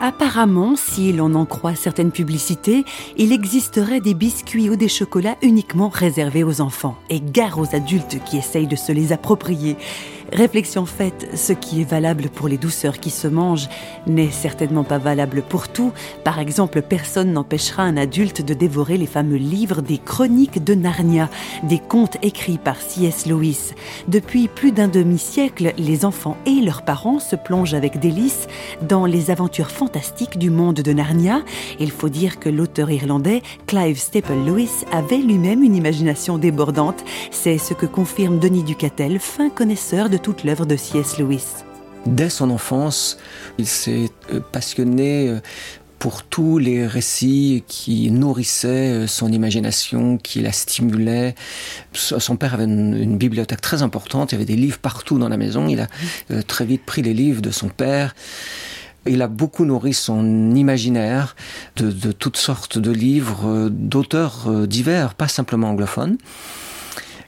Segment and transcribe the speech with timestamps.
[0.00, 2.84] Apparemment, si l'on en croit certaines publicités,
[3.16, 8.22] il existerait des biscuits ou des chocolats uniquement réservés aux enfants et gare aux adultes
[8.24, 9.76] qui essayent de se les approprier.
[10.32, 13.68] Réflexion faite, ce qui est valable pour les douceurs qui se mangent
[14.06, 15.90] n'est certainement pas valable pour tout.
[16.22, 21.30] Par exemple, personne n'empêchera un adulte de dévorer les fameux livres des chroniques de Narnia,
[21.62, 23.24] des contes écrits par C.S.
[23.24, 23.72] Lewis.
[24.06, 28.48] Depuis plus d'un demi-siècle, les enfants et leurs parents se plongent avec délice
[28.82, 31.40] dans les aventures fantastiques du monde de Narnia.
[31.80, 37.02] Il faut dire que l'auteur irlandais Clive Staple Lewis avait lui-même une imagination débordante.
[37.30, 41.18] C'est ce que confirme Denis Ducatel, fin connaisseur de toute l'œuvre de C.S.
[41.18, 41.64] Lewis.
[42.06, 43.18] Dès son enfance,
[43.58, 45.40] il s'est euh, passionné euh,
[45.98, 51.34] pour tous les récits qui nourrissaient euh, son imagination, qui la stimulaient.
[51.92, 55.36] Son père avait une, bibliothèque très importante, il y avait des livres partout dans la
[55.36, 55.66] maison.
[55.68, 55.88] Il a
[56.46, 58.14] très vite pris les livres de son père.
[59.06, 61.34] Il a beaucoup nourri son imaginaire
[61.76, 66.18] de, de toutes sortes de livres d'auteurs divers, pas simplement anglophones.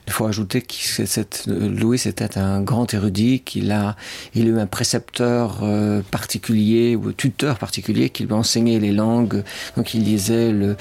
[0.07, 0.73] Il faut ajouter que
[1.05, 3.95] cette, Louis était un grand érudit, qu'il a,
[4.33, 9.43] il a eu un précepteur euh, particulier ou tuteur particulier qui lui enseignait les langues.
[9.77, 10.75] Donc il lisait le,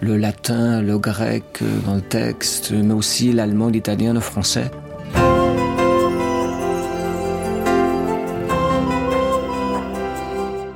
[0.00, 4.70] le latin, le grec euh, dans le texte, mais aussi l'allemand, l'italien, le français.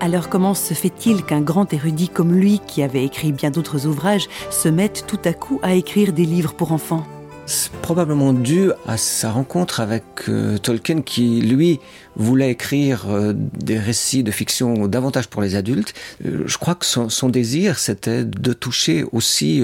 [0.01, 4.29] Alors comment se fait-il qu'un grand érudit comme lui, qui avait écrit bien d'autres ouvrages,
[4.51, 7.05] se mette tout à coup à écrire des livres pour enfants?
[7.49, 11.81] C'est probablement dû à sa rencontre avec euh, Tolkien qui, lui,
[12.15, 15.95] voulait écrire euh, des récits de fiction davantage pour les adultes.
[16.27, 19.63] Euh, je crois que son, son désir, c'était de toucher aussi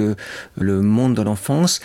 [0.57, 1.81] le monde de l'enfance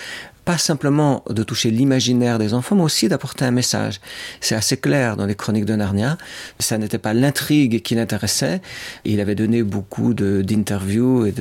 [0.46, 4.00] pas simplement de toucher l'imaginaire des enfants, mais aussi d'apporter un message.
[4.42, 6.18] C'est assez clair dans les chroniques de Narnia.
[6.60, 8.62] Ça n'était pas l'intrigue qui l'intéressait.
[9.06, 11.34] Il avait donné beaucoup d'interviews et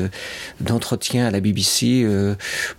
[0.61, 2.34] d'entretiens à la BBC euh,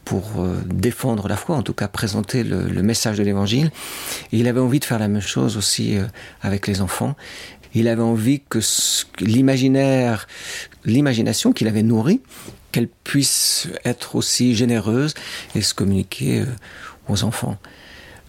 [0.06, 3.72] pour euh, défendre la foi, en tout cas présenter le, message de l'Évangile.
[4.32, 6.06] il avait envie de faire la même chose aussi euh,
[6.42, 7.16] avec les enfants.
[7.74, 8.60] Il avait envie que
[9.20, 10.28] l'imaginaire,
[10.86, 12.22] l'imagination qu'il avait nourrie,
[12.72, 15.14] qu'elle puisse être aussi généreuse
[15.56, 16.46] et se communiquer euh,
[17.08, 17.58] aux enfants.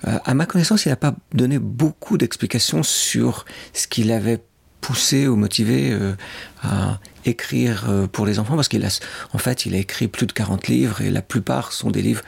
[0.06, 4.40] Euh, à ma connaissance, il n'a pas donné beaucoup d'explications sur ce qu'il avait
[4.80, 6.14] poussé ou motivé euh,
[6.62, 9.00] à écrire pour les enfants parce qu'il a
[9.34, 12.22] en fait il a écrit plus de 40 livres et la plupart sont des livres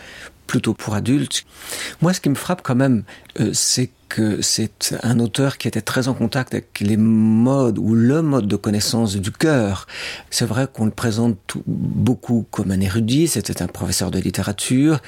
[0.46, 1.46] plutôt pour adultes.
[2.02, 3.04] Moi ce qui me frappe quand même
[3.54, 3.88] c'est
[4.40, 8.56] c'est un auteur qui était très en contact avec les modes ou le mode de
[8.56, 9.86] connaissance du cœur.
[10.30, 15.00] C'est vrai qu'on le présente beaucoup comme un érudit, c'était un professeur de littérature,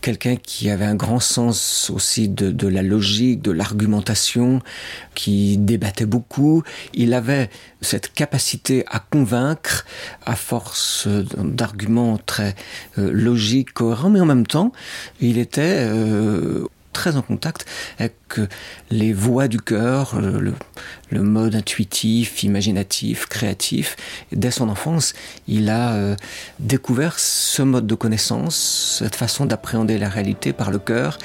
[0.00, 4.60] quelqu'un qui avait un grand sens aussi de, de la logique, de l'argumentation,
[5.14, 6.62] qui débattait beaucoup.
[6.94, 7.50] Il avait
[7.80, 9.84] cette capacité à convaincre
[10.24, 12.54] à force d'arguments très
[12.98, 14.72] euh, logiques, cohérents, mais en même temps,
[15.20, 16.66] il était euh,
[17.02, 17.66] très en contact
[17.98, 18.46] avec euh,
[18.90, 20.54] les voix du cœur, le,
[21.10, 23.96] le, mode intuitif, imaginatif, créatif.
[24.30, 25.12] Dès son enfance,
[25.48, 26.14] il a euh,
[26.60, 31.18] découvert ce mode de connaissance, cette façon d'appréhender la réalité par le cœur,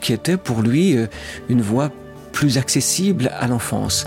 [0.00, 1.06] qui était pour lui euh,
[1.48, 1.92] une voie
[2.32, 4.06] plus accessible à l'enfance.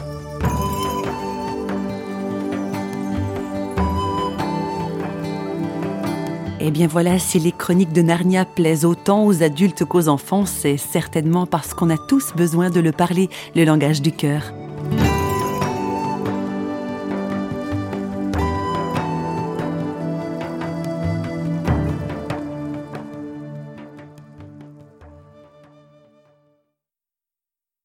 [6.67, 10.75] Eh bien voilà, si les chroniques de Narnia plaisent autant aux adultes qu'aux enfants, c'est
[10.75, 14.51] certainement parce qu'on a tous besoin de le parler, le langage du cœur.